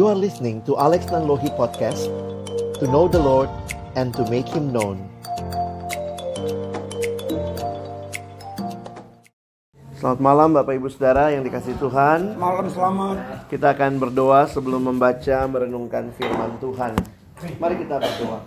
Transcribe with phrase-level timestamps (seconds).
[0.00, 2.08] You are listening to Alex Nanlohi Podcast
[2.80, 3.52] To know the Lord
[4.00, 4.96] and to make Him known.
[9.92, 12.32] Selamat malam Bapak Ibu Saudara yang dikasih Tuhan.
[12.40, 13.44] Malam selamat.
[13.52, 16.96] Kita akan berdoa sebelum membaca merenungkan firman Tuhan.
[17.60, 18.40] Mari kita berdoa.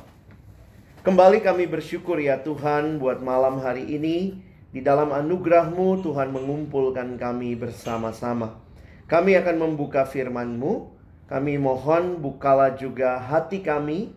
[1.05, 4.41] Kembali kami bersyukur ya Tuhan buat malam hari ini.
[4.73, 8.57] Di dalam anugerahmu Tuhan mengumpulkan kami bersama-sama.
[9.05, 10.92] Kami akan membuka firman-Mu
[11.23, 14.11] Kami mohon bukalah juga hati kami.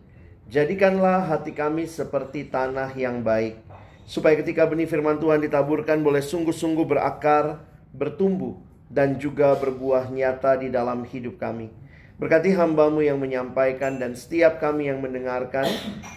[0.50, 3.62] Jadikanlah hati kami seperti tanah yang baik.
[4.06, 7.62] Supaya ketika benih firman Tuhan ditaburkan boleh sungguh-sungguh berakar,
[7.94, 11.74] bertumbuh Dan juga berbuah nyata di dalam hidup kami.
[12.22, 15.66] Berkati hambamu yang menyampaikan dan setiap kami yang mendengarkan.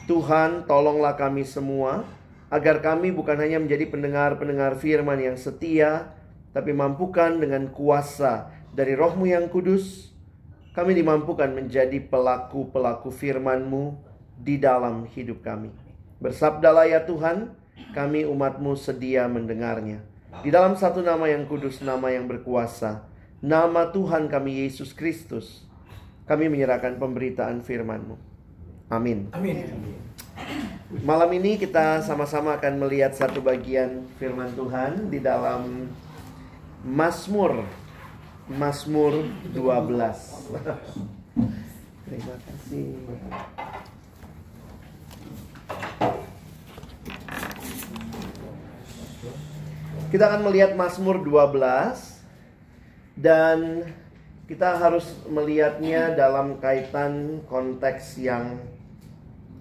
[0.05, 2.05] Tuhan tolonglah kami semua
[2.49, 6.13] Agar kami bukan hanya menjadi pendengar-pendengar firman yang setia
[6.53, 10.08] Tapi mampukan dengan kuasa dari rohmu yang kudus
[10.69, 13.97] Kami dimampukan menjadi pelaku-pelaku firman-Mu
[14.37, 15.73] di dalam hidup kami.
[16.21, 17.51] Bersabdalah ya Tuhan
[17.91, 20.05] kami umatmu sedia mendengarnya.
[20.45, 23.01] Di dalam satu nama yang kudus, nama yang berkuasa
[23.39, 25.63] Nama Tuhan kami Yesus Kristus
[26.27, 28.13] Kami menyerahkan pemberitaan firman-Mu.
[28.93, 29.33] Amin.
[29.33, 29.65] Amin.
[31.01, 35.89] Malam ini kita sama-sama akan melihat satu bagian firman Tuhan di dalam
[36.85, 37.65] Mazmur
[38.49, 40.57] Mazmur 12.
[42.09, 42.97] Terima kasih.
[50.09, 52.25] Kita akan melihat Mazmur 12
[53.13, 53.85] dan
[54.49, 58.57] kita harus melihatnya dalam kaitan konteks yang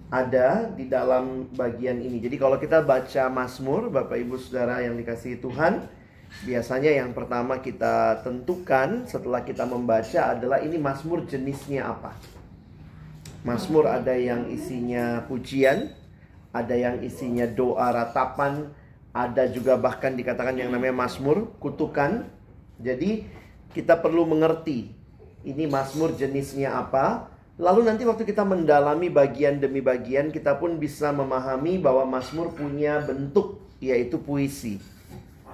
[0.09, 2.17] ada di dalam bagian ini.
[2.17, 5.98] Jadi kalau kita baca Mazmur, Bapak Ibu Saudara yang dikasihi Tuhan,
[6.45, 12.15] biasanya yang pertama kita tentukan setelah kita membaca adalah ini Mazmur jenisnya apa.
[13.43, 15.95] Mazmur ada yang isinya pujian,
[16.51, 18.71] ada yang isinya doa ratapan,
[19.15, 22.27] ada juga bahkan dikatakan yang namanya Mazmur kutukan.
[22.79, 23.27] Jadi
[23.75, 24.91] kita perlu mengerti
[25.43, 31.11] ini Mazmur jenisnya apa, Lalu nanti waktu kita mendalami bagian demi bagian kita pun bisa
[31.11, 34.79] memahami bahwa Mazmur punya bentuk yaitu puisi.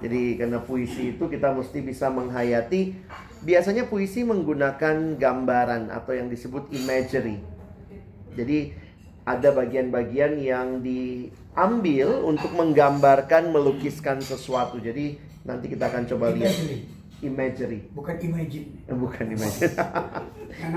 [0.05, 2.93] Jadi karena puisi itu kita mesti bisa menghayati
[3.41, 7.41] biasanya puisi menggunakan gambaran atau yang disebut imagery.
[8.37, 8.77] Jadi
[9.25, 14.77] ada bagian-bagian yang diambil untuk menggambarkan melukiskan sesuatu.
[14.77, 16.53] Jadi nanti kita akan coba lihat
[17.25, 17.89] imagery.
[17.97, 18.85] Bukan imagine.
[18.85, 19.73] Eh, Bukan imagery.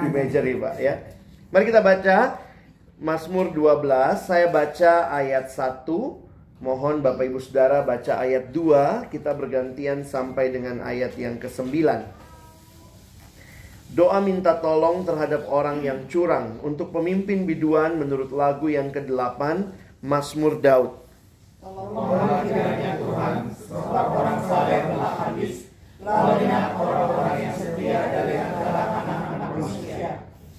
[0.08, 0.94] imagery, Pak ya.
[1.52, 2.16] Mari kita baca
[2.96, 4.24] Mazmur 12.
[4.24, 6.27] Saya baca ayat 1.
[6.58, 9.14] Mohon Bapak Ibu Saudara baca ayat 2.
[9.14, 11.70] Kita bergantian sampai dengan ayat yang ke-9.
[13.94, 19.70] Doa minta tolong terhadap orang yang curang untuk pemimpin biduan menurut lagu yang ke-8
[20.02, 20.98] Mazmur Daud.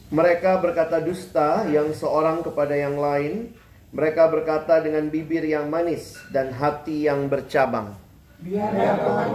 [0.10, 3.52] Mereka berkata dusta yang seorang kepada yang lain.
[3.90, 7.98] Mereka berkata dengan bibir yang manis dan hati yang bercabang.
[8.38, 9.30] Biar Tuhan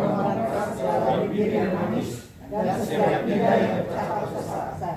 [0.78, 4.96] segala bibir yang manis dan setiap lidah yang bercakap sesat.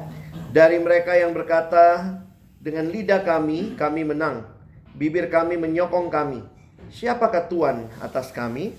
[0.53, 2.21] Dari mereka yang berkata
[2.61, 4.45] dengan lidah kami, kami menang.
[4.93, 6.45] Bibir kami menyokong kami.
[6.93, 8.77] Siapakah Tuhan atas kami?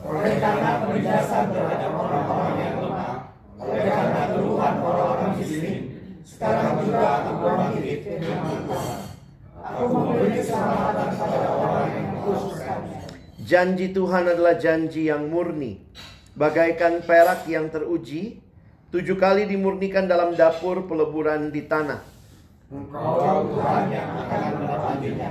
[0.00, 3.28] Oleh karena penindasan terhadap orang-orang yang lemah,
[3.60, 5.80] oleh karena keluhan orang-orang miskin,
[6.24, 9.03] sekarang juga aku bangkit Tuhan.
[9.64, 13.00] Aku memberi keselamatan pada orang yang mengkhususkannya.
[13.40, 15.80] Janji Tuhan adalah janji yang murni.
[16.36, 18.44] Bagaikan perak yang teruji,
[18.92, 22.04] tujuh kali dimurnikan dalam dapur peleburan di tanah.
[22.68, 25.30] Engkau Tuhan yang akan menepatinya.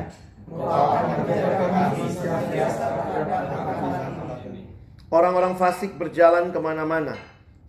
[0.50, 4.62] Engkau akan menjaga kami senantiasa terhadap anak-anak ini.
[5.14, 7.14] Orang-orang fasik berjalan ke mana-mana,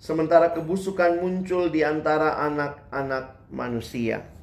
[0.01, 4.34] sementara kebusukan muncul di antara anak-anak manusia.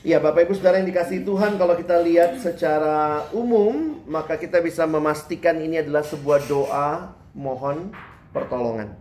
[0.00, 4.88] Ya, Bapak Ibu Saudara yang dikasih Tuhan, kalau kita lihat secara umum, maka kita bisa
[4.88, 7.92] memastikan ini adalah sebuah doa mohon
[8.32, 8.96] pertolongan.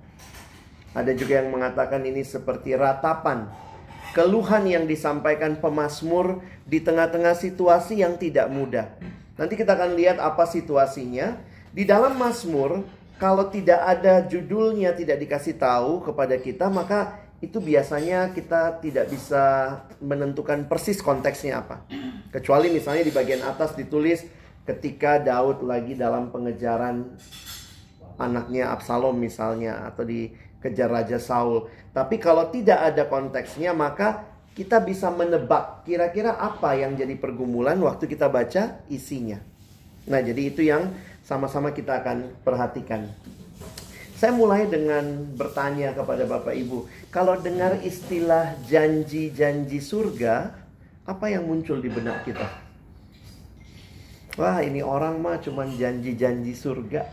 [0.92, 3.48] Ada juga yang mengatakan ini seperti ratapan,
[4.12, 8.92] keluhan yang disampaikan pemazmur di tengah-tengah situasi yang tidak mudah.
[9.40, 11.40] Nanti kita akan lihat apa situasinya.
[11.72, 12.84] Di dalam Mazmur,
[13.16, 19.44] kalau tidak ada judulnya tidak dikasih tahu kepada kita, maka itu biasanya kita tidak bisa
[20.04, 21.88] menentukan persis konteksnya apa.
[22.36, 24.28] Kecuali misalnya di bagian atas ditulis
[24.68, 27.16] ketika Daud lagi dalam pengejaran
[28.20, 31.72] anaknya Absalom misalnya atau di kejar Raja Saul.
[31.96, 34.28] Tapi kalau tidak ada konteksnya maka
[34.60, 39.40] kita bisa menebak kira-kira apa yang jadi pergumulan waktu kita baca isinya.
[40.12, 40.92] Nah, jadi itu yang
[41.24, 43.08] sama-sama kita akan perhatikan.
[44.20, 50.52] Saya mulai dengan bertanya kepada Bapak Ibu, kalau dengar istilah janji-janji surga,
[51.08, 52.44] apa yang muncul di benak kita?
[54.36, 57.08] Wah, ini orang mah cuma janji-janji surga.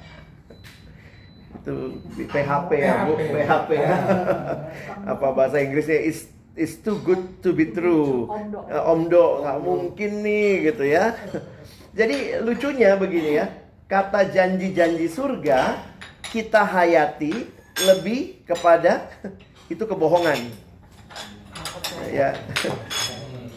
[1.63, 3.97] Itu PHP ya, Bu, PHP ya.
[5.15, 6.27] apa bahasa Inggrisnya is
[6.59, 8.27] is too good to be true.
[8.27, 8.67] Omdo.
[8.67, 11.15] Eh, Omdo, nggak mungkin nih gitu ya.
[11.99, 13.47] Jadi lucunya begini ya,
[13.87, 15.95] kata janji-janji surga
[16.37, 17.49] kita hayati
[17.89, 19.09] lebih kepada
[19.73, 20.37] itu kebohongan.
[22.13, 22.37] Ya.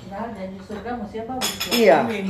[0.07, 1.33] Nah, janji surga mesti apa?
[1.75, 1.97] Iya.
[2.07, 2.27] Amin.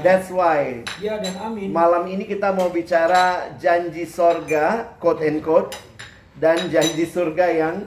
[0.00, 1.68] That's why Ya dan amin.
[1.76, 5.76] malam ini kita mau bicara janji sorga, quote and quote,
[6.40, 7.84] dan janji surga yang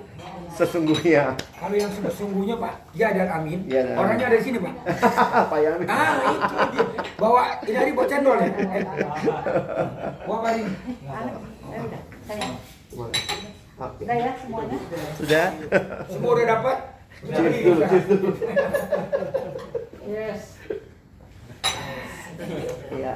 [0.53, 1.33] sesungguhnya.
[1.57, 3.65] Kalau yang sesungguhnya Pak, ya dan amin.
[3.65, 4.01] Ya dan amin.
[4.05, 4.73] Orangnya ada di sini Pak.
[5.49, 5.71] Apa ya?
[5.89, 6.85] Ah itu dia.
[7.17, 8.49] Bawa ini hari bawa cendol ya.
[10.29, 10.61] Bawa kali.
[12.25, 12.42] Eh,
[12.98, 13.50] udah, saya.
[13.86, 14.01] Oke.
[14.07, 14.77] Udah ya semuanya.
[15.22, 15.48] Sudah?
[16.10, 16.77] Semua udah dapat?
[17.22, 18.30] Cheers dulu, cheers dulu.
[20.06, 20.42] Yes.
[22.89, 23.13] Iya.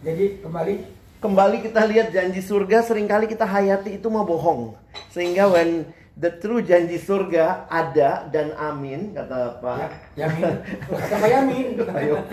[0.00, 0.74] Jadi kembali
[1.20, 4.72] Kembali kita lihat janji surga sering kali kita hayati itu mah bohong.
[5.12, 5.84] Sehingga when
[6.16, 9.76] the true janji surga ada dan amin kata Pak
[10.16, 10.64] ya, Yamin.
[10.88, 11.66] Kata Pak Yamin.
[11.92, 12.24] Ayo.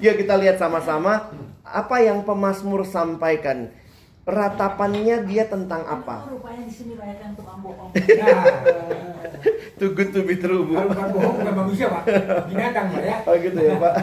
[0.00, 1.28] Yuk kita lihat sama-sama
[1.70, 3.72] apa yang pemazmur sampaikan.
[4.28, 6.28] Ratapannya dia tentang apa?
[6.28, 7.88] Oh, rupanya di sini banyak yang tukang bohong.
[7.96, 8.44] Nah,
[9.80, 10.76] Too good to be true, Bu.
[10.76, 12.02] kalau bukan bohong bukan manusia Pak.
[12.44, 13.16] Binatang Pak ya.
[13.24, 13.94] Oh gitu ya, Pak.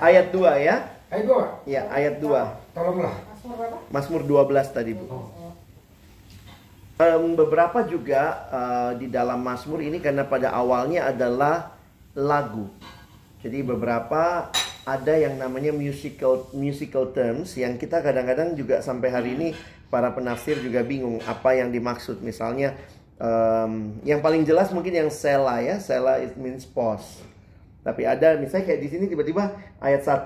[0.00, 0.76] Ayat 2 ya.
[1.12, 1.48] Ayo Pak.
[1.68, 2.32] Ya, ayat 2.
[2.72, 3.12] Tolonglah.
[3.28, 3.76] Masmur berapa?
[3.92, 5.04] Mazmur 12 tadi, Bu.
[6.96, 11.76] Em, beberapa juga eh, di dalam Mazmur ini karena pada awalnya adalah
[12.16, 12.72] lagu.
[13.44, 14.48] Jadi beberapa
[14.86, 19.48] ada yang namanya musical musical terms yang kita kadang-kadang juga sampai hari ini
[19.90, 22.22] para penafsir juga bingung apa yang dimaksud.
[22.22, 22.78] Misalnya
[23.18, 27.18] em, yang paling jelas mungkin yang sela ya, sela it means pause.
[27.82, 30.22] Tapi ada misalnya kayak di sini tiba-tiba ayat 1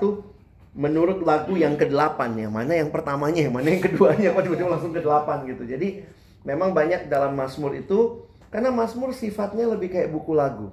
[0.77, 4.93] menurut lagu yang ke-8 yang mana yang pertamanya, yang mana yang keduanya, kok tiba-tiba langsung
[4.93, 5.65] ke-8 gitu.
[5.65, 6.05] Jadi
[6.45, 10.69] memang banyak dalam Mazmur itu karena Mazmur sifatnya lebih kayak buku lagu.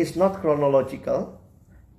[0.00, 1.41] It's not chronological,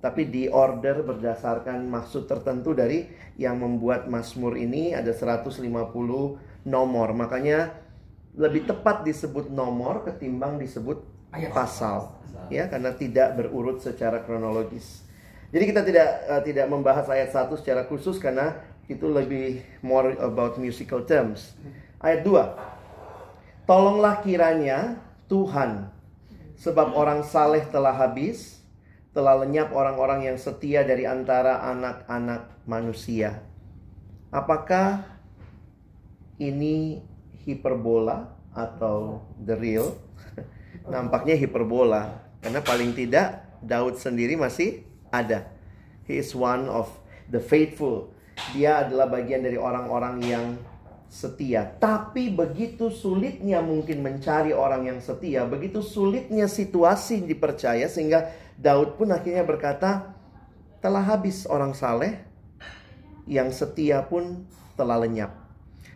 [0.04, 3.08] tapi di order berdasarkan maksud tertentu dari
[3.40, 5.64] yang membuat Mazmur ini ada 150
[6.68, 7.08] nomor.
[7.16, 7.72] Makanya
[8.36, 11.00] lebih tepat disebut nomor ketimbang disebut
[11.56, 12.20] pasal.
[12.52, 15.08] Ya, karena tidak berurut secara kronologis.
[15.48, 20.60] Jadi kita tidak eh, tidak membahas ayat 1 secara khusus karena itu lebih more about
[20.60, 21.56] musical terms.
[21.96, 23.64] Ayat 2.
[23.64, 25.00] Tolonglah kiranya
[25.32, 25.88] Tuhan
[26.60, 28.60] sebab orang saleh telah habis,
[29.14, 33.46] telah lenyap orang-orang yang setia dari antara anak-anak manusia.
[34.34, 35.06] Apakah
[36.42, 36.98] ini
[37.46, 39.94] hiperbola atau the real?
[40.90, 44.82] Nampaknya hiperbola karena paling tidak Daud sendiri masih
[45.14, 45.46] ada.
[46.10, 46.90] He is one of
[47.30, 48.10] the faithful.
[48.50, 50.46] Dia adalah bagian dari orang-orang yang
[51.06, 51.78] setia.
[51.78, 59.10] Tapi begitu sulitnya mungkin mencari orang yang setia, begitu sulitnya situasi dipercaya sehingga Daud pun
[59.10, 60.14] akhirnya berkata,
[60.78, 62.22] telah habis orang saleh,
[63.24, 64.44] yang setia pun
[64.76, 65.32] telah lenyap.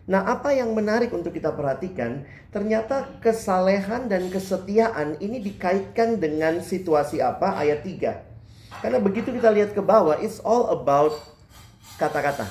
[0.08, 7.20] Nah, apa yang menarik untuk kita perhatikan, ternyata kesalehan dan kesetiaan ini dikaitkan dengan situasi
[7.20, 7.60] apa?
[7.60, 8.80] Ayat 3.
[8.80, 11.12] Karena begitu kita lihat ke bawah, it's all about
[12.00, 12.48] kata-kata.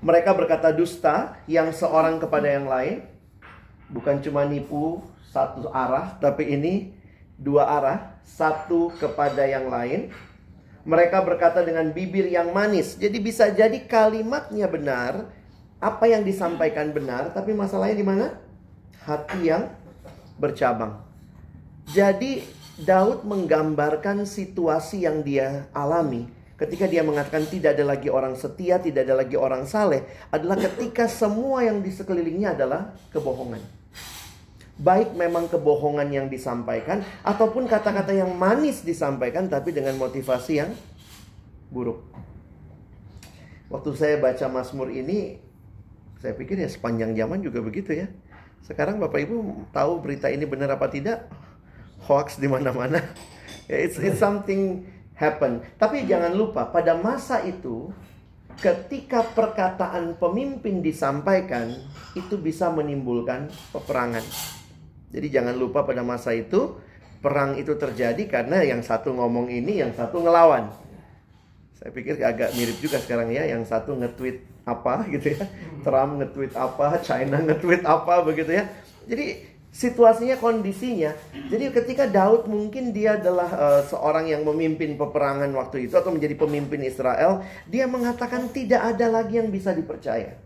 [0.00, 3.04] Mereka berkata dusta yang seorang kepada yang lain,
[3.90, 5.02] bukan cuma nipu
[5.34, 6.94] satu arah, tapi ini
[7.36, 10.12] dua arah, satu kepada yang lain.
[10.82, 12.96] Mereka berkata dengan bibir yang manis.
[12.96, 15.28] Jadi bisa jadi kalimatnya benar,
[15.76, 18.26] apa yang disampaikan benar, tapi masalahnya di mana?
[19.04, 19.68] Hati yang
[20.40, 21.04] bercabang.
[21.92, 22.40] Jadi
[22.80, 29.08] Daud menggambarkan situasi yang dia alami ketika dia mengatakan tidak ada lagi orang setia, tidak
[29.08, 33.79] ada lagi orang saleh, adalah ketika semua yang di sekelilingnya adalah kebohongan.
[34.80, 40.72] Baik memang kebohongan yang disampaikan ataupun kata-kata yang manis disampaikan tapi dengan motivasi yang
[41.68, 42.00] buruk.
[43.68, 45.36] Waktu saya baca Mazmur ini
[46.18, 48.08] saya pikir ya sepanjang zaman juga begitu ya.
[48.64, 51.28] Sekarang Bapak Ibu tahu berita ini benar apa tidak?
[52.08, 53.00] Hoax di mana-mana.
[53.70, 54.82] It's, it's something
[55.14, 55.62] happen.
[55.78, 57.94] Tapi jangan lupa pada masa itu
[58.58, 61.70] ketika perkataan pemimpin disampaikan
[62.18, 64.26] itu bisa menimbulkan peperangan.
[65.10, 66.78] Jadi jangan lupa pada masa itu
[67.20, 70.70] perang itu terjadi karena yang satu ngomong ini, yang satu ngelawan.
[71.76, 75.44] Saya pikir agak mirip juga sekarang ya, yang satu nge-tweet apa gitu ya.
[75.80, 78.68] Trump nge-tweet apa, China nge-tweet apa begitu ya.
[79.08, 81.14] Jadi situasinya kondisinya.
[81.48, 86.36] Jadi ketika Daud mungkin dia adalah uh, seorang yang memimpin peperangan waktu itu atau menjadi
[86.36, 87.40] pemimpin Israel,
[87.70, 90.36] dia mengatakan tidak ada lagi yang bisa dipercaya.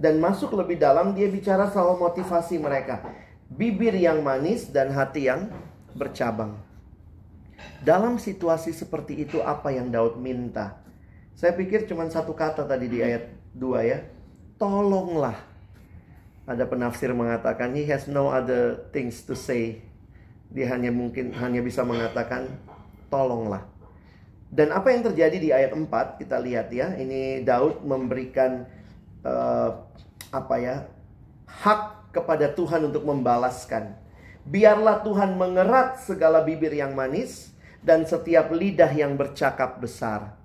[0.00, 3.04] Dan masuk lebih dalam dia bicara soal motivasi mereka.
[3.50, 5.50] Bibir yang manis dan hati yang
[5.98, 6.54] bercabang.
[7.82, 10.78] Dalam situasi seperti itu apa yang Daud minta?
[11.34, 13.98] Saya pikir cuma satu kata tadi di ayat 2 ya.
[14.60, 15.34] Tolonglah.
[16.44, 19.82] Ada penafsir mengatakan he has no other things to say.
[20.52, 22.46] Dia hanya mungkin hanya bisa mengatakan
[23.08, 23.66] tolonglah.
[24.50, 26.92] Dan apa yang terjadi di ayat 4 kita lihat ya.
[26.94, 28.68] Ini Daud memberikan
[29.26, 29.80] uh,
[30.30, 30.76] apa ya?
[31.50, 33.94] hak kepada Tuhan untuk membalaskan.
[34.46, 40.36] Biarlah Tuhan mengerat segala bibir yang manis dan setiap lidah yang bercakap besar.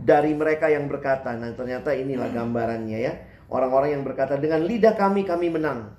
[0.00, 3.14] Dari mereka yang berkata, nah ternyata inilah gambarannya ya.
[3.52, 5.92] Orang-orang yang berkata, dengan lidah kami kami menang.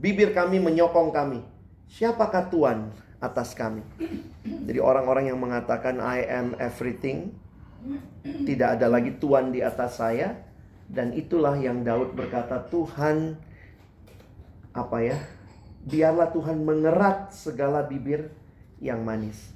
[0.00, 1.44] Bibir kami menyokong kami.
[1.90, 2.78] Siapakah Tuhan
[3.20, 3.84] atas kami?
[4.46, 7.36] Jadi orang-orang yang mengatakan I am everything.
[8.24, 10.49] Tidak ada lagi Tuhan di atas saya.
[10.90, 13.38] Dan itulah yang Daud berkata, Tuhan
[14.74, 15.18] apa ya?
[15.86, 18.34] Biarlah Tuhan mengerat segala bibir
[18.82, 19.54] yang manis.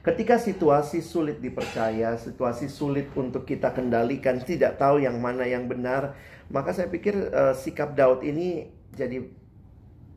[0.00, 6.16] Ketika situasi sulit dipercaya, situasi sulit untuk kita kendalikan, tidak tahu yang mana yang benar,
[6.48, 9.28] maka saya pikir uh, sikap Daud ini jadi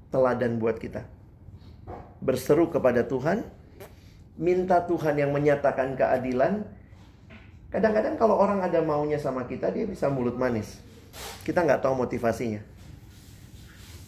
[0.08, 1.04] teladan buat kita.
[2.24, 3.44] Berseru kepada Tuhan,
[4.40, 6.64] minta Tuhan yang menyatakan keadilan.
[7.74, 10.78] Kadang-kadang kalau orang ada maunya sama kita, dia bisa mulut manis.
[11.42, 12.62] Kita nggak tahu motivasinya.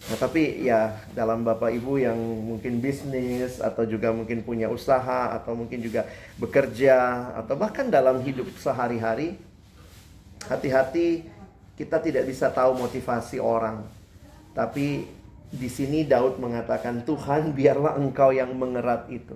[0.06, 2.14] Nah, tapi ya dalam Bapak Ibu yang
[2.46, 6.06] mungkin bisnis atau juga mungkin punya usaha atau mungkin juga
[6.38, 6.94] bekerja
[7.42, 9.34] atau bahkan dalam hidup sehari-hari
[10.46, 11.26] hati-hati
[11.74, 13.82] kita tidak bisa tahu motivasi orang.
[14.54, 15.10] Tapi
[15.50, 19.34] di sini Daud mengatakan Tuhan biarlah engkau yang mengerat itu.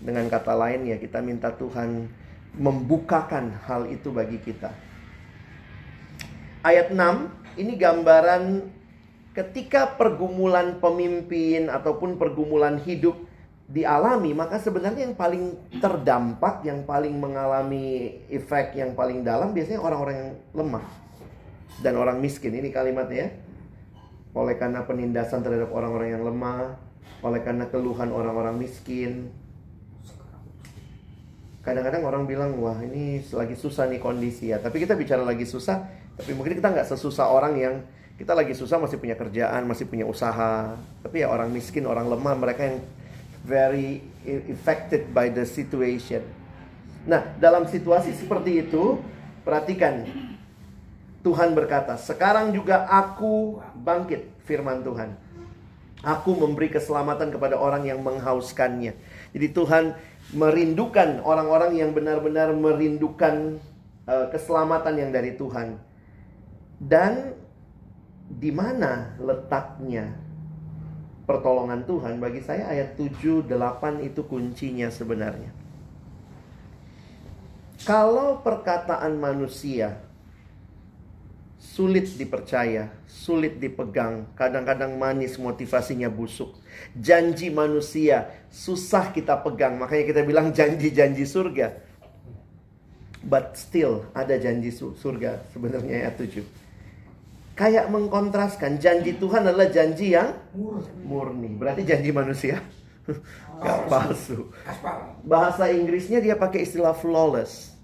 [0.00, 2.08] Dengan kata lain ya kita minta Tuhan
[2.58, 4.74] membukakan hal itu bagi kita.
[6.66, 6.98] Ayat 6
[7.58, 8.66] ini gambaran
[9.32, 13.14] ketika pergumulan pemimpin ataupun pergumulan hidup
[13.70, 20.16] dialami, maka sebenarnya yang paling terdampak, yang paling mengalami efek yang paling dalam biasanya orang-orang
[20.16, 20.86] yang lemah
[21.84, 22.56] dan orang miskin.
[22.56, 23.30] Ini kalimatnya ya.
[24.34, 26.80] Oleh karena penindasan terhadap orang-orang yang lemah,
[27.22, 29.30] oleh karena keluhan orang-orang miskin.
[31.68, 34.56] Kadang-kadang orang bilang, wah ini lagi susah nih kondisi ya.
[34.56, 35.84] Tapi kita bicara lagi susah,
[36.16, 37.74] tapi mungkin kita nggak sesusah orang yang
[38.16, 40.72] kita lagi susah masih punya kerjaan, masih punya usaha.
[41.04, 42.80] Tapi ya orang miskin, orang lemah, mereka yang
[43.44, 44.00] very
[44.48, 46.24] affected by the situation.
[47.04, 48.96] Nah, dalam situasi seperti itu,
[49.44, 50.08] perhatikan.
[51.20, 55.27] Tuhan berkata, "Sekarang juga aku bangkit," firman Tuhan.
[56.06, 58.94] Aku memberi keselamatan kepada orang yang menghauskannya.
[59.34, 59.98] Jadi Tuhan
[60.30, 63.58] merindukan orang-orang yang benar-benar merindukan
[64.06, 65.78] uh, keselamatan yang dari Tuhan.
[66.78, 67.34] Dan
[68.28, 70.14] di mana letaknya
[71.26, 75.50] pertolongan Tuhan bagi saya ayat 7 8 itu kuncinya sebenarnya.
[77.82, 80.07] Kalau perkataan manusia
[81.58, 86.56] sulit dipercaya, sulit dipegang, kadang-kadang manis motivasinya busuk.
[86.94, 91.84] Janji manusia susah kita pegang, makanya kita bilang janji-janji surga.
[93.26, 96.68] But still ada janji surga sebenarnya ayat 7
[97.58, 100.38] kayak mengkontraskan janji Tuhan adalah janji yang
[101.02, 101.58] murni.
[101.58, 102.62] Berarti janji manusia
[103.62, 104.54] gak palsu.
[105.26, 107.74] Bahasa Inggrisnya dia pakai istilah flawless.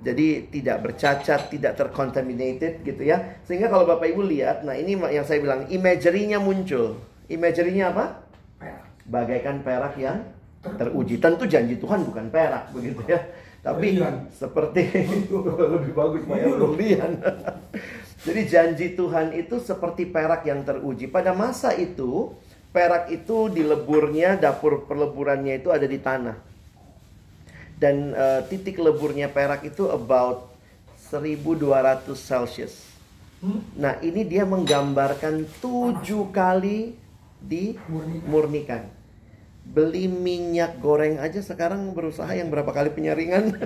[0.00, 3.36] Jadi tidak bercacat, tidak tercontaminated gitu ya.
[3.44, 6.96] Sehingga kalau Bapak Ibu lihat, nah ini yang saya bilang imagery-nya muncul.
[7.28, 8.24] Imagery-nya apa?
[9.04, 10.24] Bagaikan perak yang
[10.64, 11.20] teruji.
[11.20, 13.20] Tentu janji Tuhan bukan perak begitu ya.
[13.60, 14.00] Tapi
[14.32, 14.88] seperti
[15.76, 17.06] lebih bagus Pak ya,
[18.24, 21.08] Jadi janji Tuhan itu seperti perak yang teruji.
[21.12, 22.32] Pada masa itu,
[22.72, 26.49] perak itu di leburnya, dapur perleburannya itu ada di tanah.
[27.80, 30.52] Dan uh, titik leburnya perak itu about
[31.08, 32.86] 1200 Celsius.
[33.72, 36.92] Nah, ini dia menggambarkan tujuh kali
[37.40, 38.84] dimurnikan.
[39.64, 43.56] Beli minyak goreng aja sekarang berusaha yang berapa kali penyaringan?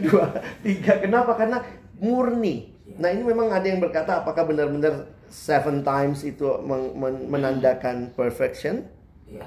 [0.00, 0.24] Dua,
[0.64, 1.04] tiga.
[1.04, 1.36] Kenapa?
[1.36, 1.60] Karena
[2.00, 2.72] murni.
[2.96, 8.88] Nah ini memang ada yang berkata apakah benar-benar seven times itu men- men- menandakan perfection?
[9.28, 9.44] Iya.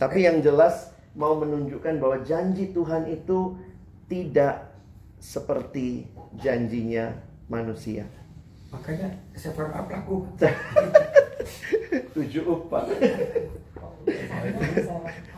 [0.00, 3.58] Tapi yang jelas mau menunjukkan bahwa janji Tuhan itu
[4.06, 4.70] tidak
[5.18, 6.06] seperti
[6.38, 7.10] janjinya
[7.50, 8.06] manusia.
[8.70, 9.10] Makanya
[9.42, 10.22] seven up laku.
[12.14, 12.86] Tujuh upah.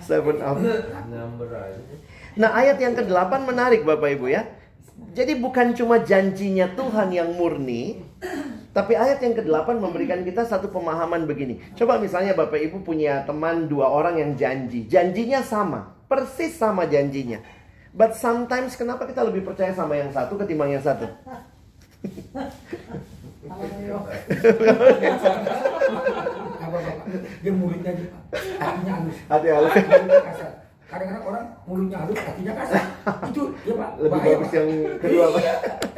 [0.05, 0.61] Seven up.
[2.37, 4.45] Nah ayat yang ke-8 menarik Bapak Ibu ya.
[5.11, 8.05] Jadi bukan cuma janjinya Tuhan yang murni,
[8.71, 11.59] tapi ayat yang ke-8 memberikan kita satu pemahaman begini.
[11.75, 14.87] Coba misalnya Bapak Ibu punya teman dua orang yang janji.
[14.87, 17.43] Janjinya sama, persis sama janjinya.
[17.91, 21.11] But sometimes kenapa kita lebih percaya sama yang satu ketimbang yang satu?
[27.43, 27.53] Dia
[28.63, 29.17] hatinya halus.
[29.27, 29.75] Hati halus.
[30.91, 32.83] Kadang-kadang orang mulutnya halus, hatinya kasar.
[33.31, 33.91] Itu ya pak.
[34.03, 34.57] Lebih bahaya, bagus Pak.
[34.59, 34.69] yang
[34.99, 35.43] kedua, Pak.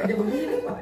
[0.03, 0.75] Iya, begini pak.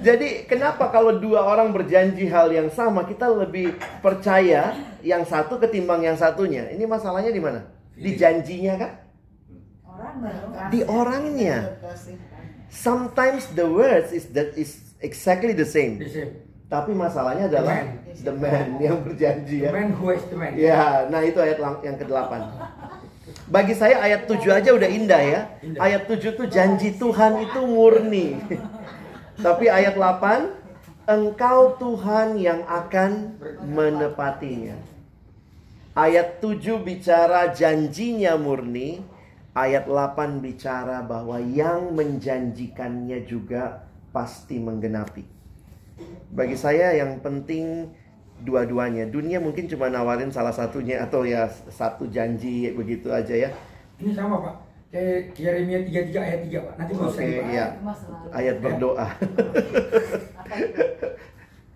[0.00, 4.72] Jadi kenapa kalau dua orang berjanji hal yang sama kita lebih percaya
[5.04, 6.72] yang satu ketimbang yang satunya?
[6.72, 7.60] Ini masalahnya di mana?
[7.92, 8.92] Di janjinya kan?
[9.84, 10.14] Orang.
[10.72, 11.58] Di orangnya.
[12.72, 16.00] Sometimes the words is that is exactly the same.
[16.00, 16.32] The same.
[16.72, 17.84] Tapi masalahnya adalah
[18.16, 19.76] the man yang berjanji The ya.
[19.76, 20.56] man who is the man.
[20.56, 22.32] Ya, nah itu ayat yang ke-8.
[23.48, 25.40] Bagi saya ayat 7 aja udah indah ya.
[25.76, 28.40] Ayat 7 tuh janji Tuhan itu murni.
[29.46, 33.36] Tapi ayat 8 engkau Tuhan yang akan
[33.66, 34.78] menepatinya.
[35.92, 39.04] Ayat 7 bicara janjinya murni,
[39.52, 45.24] ayat 8 bicara bahwa yang menjanjikannya juga pasti menggenapi.
[46.32, 47.92] Bagi saya yang penting
[48.42, 49.06] dua-duanya.
[49.08, 53.50] Dunia mungkin cuma nawarin salah satunya atau ya satu janji begitu aja ya.
[54.02, 54.54] Ini sama pak.
[54.92, 56.74] Kayak Yeremia 33 ayat 3 pak.
[56.76, 57.48] Nanti Oke, Pak.
[57.48, 57.66] iya.
[58.28, 59.06] Ayat berdoa.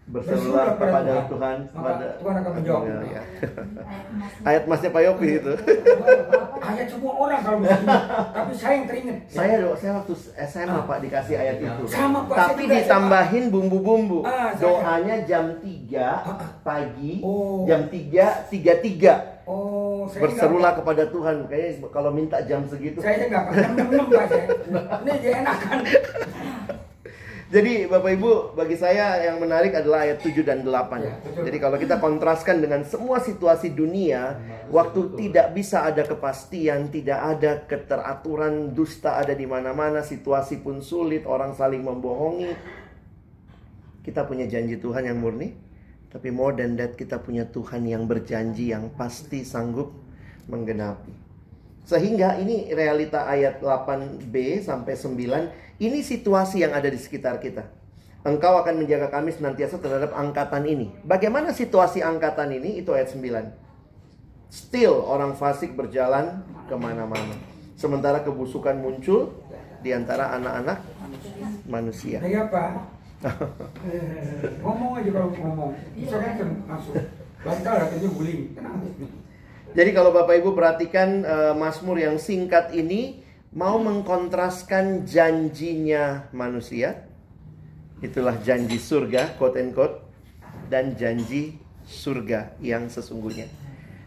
[0.07, 2.83] Berserulah kepada Tuhan Maka kepada Tuhan akan menjawab.
[2.87, 3.23] Ya, ya.
[3.83, 4.33] Ayat emas.
[4.47, 5.53] Ayat masnya Pak Yopi itu.
[6.67, 7.87] Ayat semua orang kalau begini.
[8.37, 9.17] Tapi saya yang teringat.
[9.29, 10.13] Saya do, saya waktu
[10.45, 11.83] SMA Pak dikasih ayat itu.
[11.87, 12.37] Sama, Pak.
[12.37, 14.19] Tapi ditambahin bumbu-bumbu.
[14.23, 16.07] Ah, saya- Doanya jam 3
[16.61, 17.63] pagi, Oh.
[17.65, 19.39] jam 3 33.
[19.47, 21.37] Oh, saya Berserulah enggak, kepada Tuhan.
[21.47, 22.99] Kayaknya kalau minta jam segitu.
[22.99, 23.55] Saya enggak pak.
[23.55, 24.47] Jam 6 pak saya.
[25.01, 25.79] Ini dia enakan.
[27.47, 30.99] Jadi Bapak Ibu, bagi saya yang menarik adalah ayat 7 dan 8.
[30.99, 31.15] Ya.
[31.47, 34.35] Jadi kalau kita kontraskan dengan semua situasi dunia,
[34.67, 41.23] waktu tidak bisa ada kepastian, tidak ada keteraturan, dusta ada di mana-mana, situasi pun sulit,
[41.23, 42.51] orang saling membohongi.
[44.03, 45.55] Kita punya janji Tuhan yang murni,
[46.11, 49.95] tapi more than that kita punya Tuhan yang berjanji yang pasti sanggup
[50.51, 51.26] menggenapi.
[51.87, 57.63] Sehingga ini realita ayat 8b sampai 9 ini situasi yang ada di sekitar kita.
[58.27, 60.91] Engkau akan menjaga kami senantiasa terhadap angkatan ini.
[61.07, 62.83] Bagaimana situasi angkatan ini?
[62.83, 63.31] Itu ayat 9.
[64.51, 67.39] Still orang fasik berjalan ke mana-mana.
[67.79, 69.31] Sementara kebusukan muncul
[69.79, 70.83] di antara anak-anak
[71.71, 72.19] manusia.
[72.19, 72.71] Saya pak.
[73.87, 75.73] Eh, ngomong aja kalau ngomong.
[75.97, 76.37] Bisa kan
[76.69, 76.95] masuk.
[77.41, 78.41] Bantal katanya guling.
[78.53, 78.77] Tenang.
[79.77, 83.21] Jadi kalau Bapak Ibu perhatikan eh, Mazmur yang singkat ini
[83.53, 87.05] mau mengkontraskan janjinya manusia.
[87.99, 90.01] Itulah janji surga, quote and quote,
[90.69, 93.49] dan janji surga yang sesungguhnya.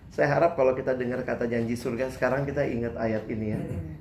[0.10, 3.60] Saya harap kalau kita dengar kata janji surga sekarang kita ingat ayat ini ya.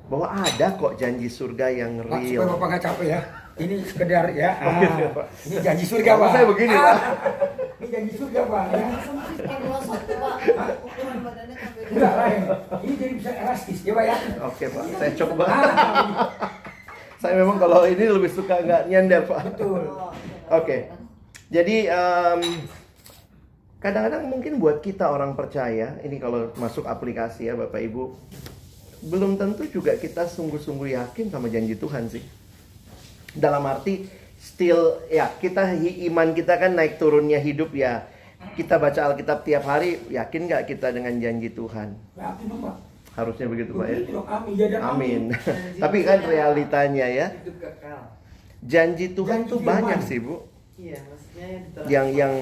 [0.09, 2.49] Bahwa ada kok janji surga yang Pak, supaya real.
[2.49, 3.21] Bapak nggak capek ya.
[3.59, 4.51] Ini sekedar ya.
[4.63, 5.27] Oh, gitu ya, Ah, Pak.
[5.45, 6.29] ini janji surga, Pak.
[6.31, 6.97] saya begini, Ah, Pak.
[7.79, 8.65] Ini janji surga, Pak.
[8.69, 8.87] Ya.
[9.39, 10.37] Kalau satu pak,
[10.79, 12.41] ukuran badannya sampai Enggak lain.
[12.85, 14.17] Ini jadi bisa elastis, Pak ya.
[14.45, 15.45] Oke Pak, saya coba.
[15.49, 16.29] Ah,
[17.19, 19.43] Saya memang kalau ini lebih suka nggak nyender Pak.
[19.51, 19.91] betul.
[20.55, 20.87] Oke.
[21.51, 22.41] Jadi em,
[23.83, 28.15] kadang-kadang mungkin buat kita orang percaya, ini kalau masuk aplikasi ya Bapak Ibu,
[29.11, 32.23] belum tentu juga kita sungguh-sungguh yakin sama janji Tuhan sih.
[33.35, 34.07] Dalam arti
[34.39, 35.75] still ya kita
[36.07, 38.07] iman kita kan naik turunnya hidup ya.
[38.39, 41.95] Kita baca Alkitab tiap hari, yakin nggak kita dengan janji Tuhan?
[42.15, 42.77] Yakin dong, Pak.
[43.15, 43.99] Harusnya begitu Pak ya.
[44.31, 44.55] Amin.
[44.55, 45.23] Ya, Amin.
[45.83, 47.99] Tapi kan realitanya ya, hidup kekal.
[48.63, 49.71] janji Tuhan Janji tuh firman.
[49.75, 50.35] banyak sih Bu.
[50.75, 51.49] Iya, maksudnya
[51.91, 52.35] yang yang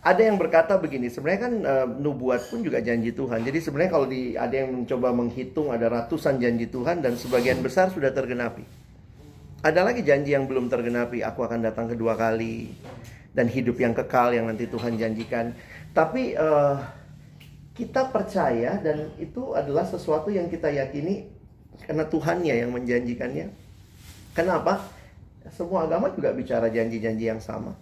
[0.00, 4.06] ada yang berkata begini sebenarnya kan eh, nubuat pun juga janji Tuhan jadi sebenarnya kalau
[4.08, 8.64] di ada yang mencoba menghitung ada ratusan janji Tuhan dan sebagian besar sudah tergenapi
[9.60, 12.72] ada lagi janji yang belum tergenapi aku akan datang kedua kali
[13.30, 15.54] dan hidup yang kekal yang nanti Tuhan janjikan
[15.90, 16.76] tapi eh,
[17.74, 21.30] kita percaya dan itu adalah sesuatu yang kita yakini
[21.86, 23.46] karena Tuhannya yang menjanjikannya.
[24.36, 24.84] Kenapa?
[25.50, 27.72] Semua agama juga bicara janji-janji yang sama.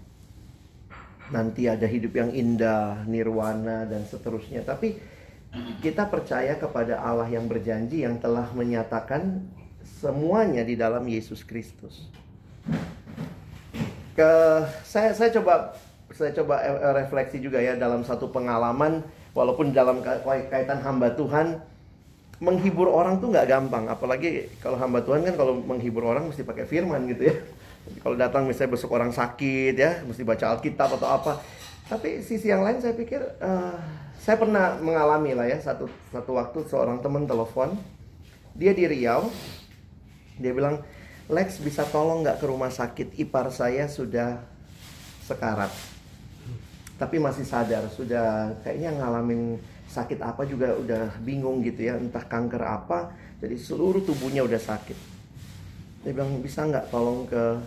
[1.29, 4.65] Nanti ada hidup yang indah, nirwana dan seterusnya.
[4.65, 4.97] Tapi
[5.85, 9.45] kita percaya kepada Allah yang berjanji yang telah menyatakan
[10.01, 12.09] semuanya di dalam Yesus Kristus.
[14.19, 14.31] Ke
[14.83, 15.71] saya saya coba
[16.11, 18.99] saya coba eh, refleksi juga ya dalam satu pengalaman
[19.31, 21.63] walaupun dalam ka- kaitan hamba Tuhan
[22.43, 23.87] menghibur orang tuh nggak gampang.
[23.87, 27.37] Apalagi kalau hamba Tuhan kan kalau menghibur orang mesti pakai firman gitu ya.
[28.03, 31.39] Kalau datang misalnya besok orang sakit ya mesti baca Alkitab atau apa.
[31.87, 33.77] Tapi sisi yang lain saya pikir eh,
[34.19, 37.79] saya pernah mengalami lah ya satu satu waktu seorang teman telepon
[38.59, 39.31] dia di Riau
[40.43, 40.83] dia bilang
[41.29, 43.21] Lex bisa tolong nggak ke rumah sakit?
[43.21, 44.41] Ipar saya sudah
[45.29, 45.69] sekarat.
[46.97, 49.61] Tapi masih sadar sudah kayaknya ngalamin
[49.93, 53.13] sakit apa juga udah bingung gitu ya entah kanker apa.
[53.45, 54.97] Jadi seluruh tubuhnya udah sakit.
[56.09, 57.61] Dia bilang bisa nggak tolong ke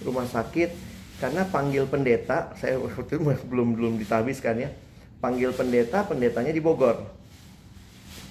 [0.00, 0.72] rumah sakit?
[1.20, 4.72] Karena panggil pendeta saya waktu itu belum belum ditabiskan ya.
[5.20, 7.04] Panggil pendeta pendetanya di Bogor.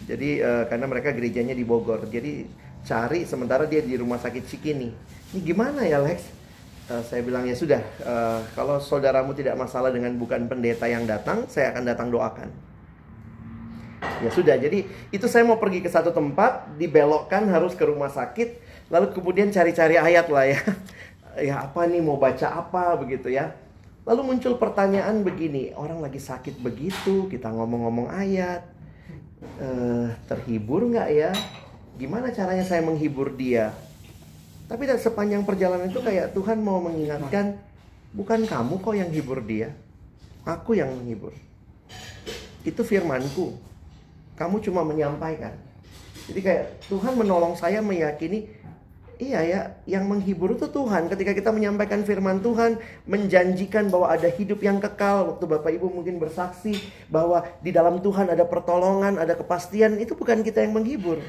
[0.09, 2.09] Jadi eh, karena mereka gerejanya di Bogor.
[2.09, 4.89] Jadi cari sementara dia di rumah sakit Cikini
[5.33, 6.35] ini gimana ya Lex
[6.85, 11.49] Eh, saya bilang ya sudah, eh, kalau saudaramu tidak masalah dengan bukan pendeta yang datang,
[11.49, 12.45] saya akan datang doakan.
[14.21, 18.61] Ya sudah, jadi itu saya mau pergi ke satu tempat, dibelokkan harus ke rumah sakit,
[18.93, 20.61] lalu kemudian cari-cari ayat lah ya.
[21.35, 23.51] Ya apa nih mau baca apa begitu ya.
[24.07, 28.63] Lalu muncul pertanyaan begini, orang lagi sakit begitu, kita ngomong-ngomong ayat,
[29.59, 31.35] eh, terhibur nggak ya?
[31.95, 33.71] Gimana caranya saya menghibur dia?
[34.67, 37.55] Tapi dari sepanjang perjalanan itu kayak Tuhan mau mengingatkan,
[38.11, 39.71] bukan kamu kok yang hibur dia,
[40.43, 41.31] aku yang menghibur.
[42.67, 43.55] Itu firmanku.
[44.35, 45.55] Kamu cuma menyampaikan.
[46.27, 48.51] Jadi kayak Tuhan menolong saya meyakini,
[49.15, 51.07] iya ya, yang menghibur itu Tuhan.
[51.07, 52.75] Ketika kita menyampaikan firman Tuhan,
[53.07, 55.31] menjanjikan bahwa ada hidup yang kekal.
[55.31, 56.75] Waktu Bapak Ibu mungkin bersaksi
[57.07, 59.95] bahwa di dalam Tuhan ada pertolongan, ada kepastian.
[60.01, 61.23] Itu bukan kita yang menghibur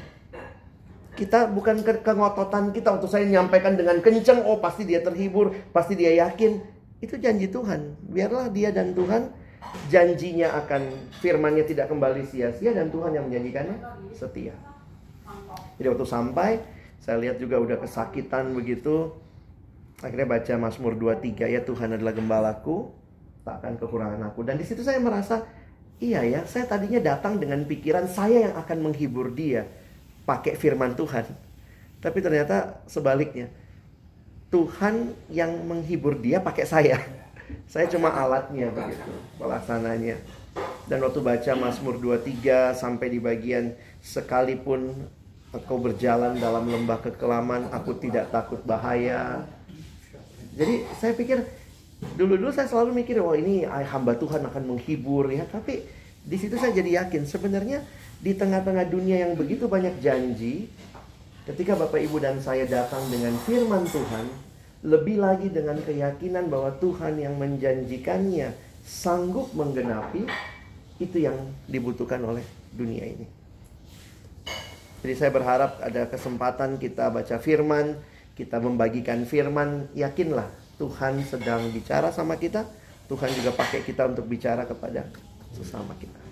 [1.17, 5.97] kita bukan ke kengototan kita untuk saya menyampaikan dengan kencang oh pasti dia terhibur pasti
[5.97, 6.61] dia yakin.
[7.01, 7.97] Itu janji Tuhan.
[8.05, 9.33] Biarlah dia dan Tuhan
[9.89, 13.77] janjinya akan firmannya tidak kembali sia-sia dan Tuhan yang menjanjikannya
[14.13, 14.53] setia.
[15.81, 16.61] Jadi waktu sampai
[17.01, 19.17] saya lihat juga udah kesakitan begitu.
[20.05, 22.93] Akhirnya baca Mazmur 23 ya Tuhan adalah gembalaku
[23.41, 24.45] tak akan kekurangan aku.
[24.45, 25.41] Dan di situ saya merasa
[25.97, 29.65] iya ya saya tadinya datang dengan pikiran saya yang akan menghibur dia
[30.27, 31.23] pakai firman Tuhan.
[32.03, 33.47] Tapi ternyata sebaliknya.
[34.47, 36.99] Tuhan yang menghibur dia pakai saya.
[37.71, 40.19] Saya cuma alatnya begitu, pelaksananya.
[40.87, 44.95] Dan waktu baca Mazmur 23 sampai di bagian sekalipun
[45.51, 49.43] engkau berjalan dalam lembah kekelaman, aku tidak takut bahaya.
[50.55, 51.43] Jadi saya pikir
[52.15, 55.43] dulu-dulu saya selalu mikir, oh ini hamba Tuhan akan menghibur ya.
[55.43, 55.83] Tapi
[56.23, 57.83] di situ saya jadi yakin sebenarnya
[58.17, 60.65] di tengah-tengah dunia yang begitu banyak janji,
[61.45, 64.25] ketika Bapak Ibu dan saya datang dengan firman Tuhan,
[64.85, 70.25] lebih lagi dengan keyakinan bahwa Tuhan yang menjanjikannya sanggup menggenapi,
[70.97, 71.37] itu yang
[71.69, 72.41] dibutuhkan oleh
[72.73, 73.25] dunia ini.
[75.05, 78.01] Jadi saya berharap ada kesempatan kita baca firman,
[78.33, 80.49] kita membagikan firman, yakinlah
[80.81, 82.65] Tuhan sedang bicara sama kita,
[83.05, 85.05] Tuhan juga pakai kita untuk bicara kepada
[85.53, 86.26] sesama kita.